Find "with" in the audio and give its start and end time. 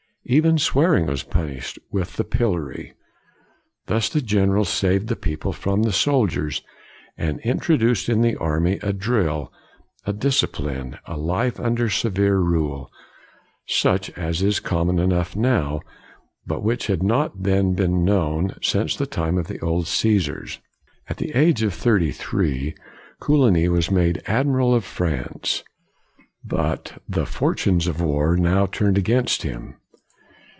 1.91-2.15